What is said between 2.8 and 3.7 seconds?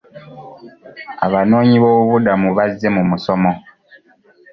mu musomo.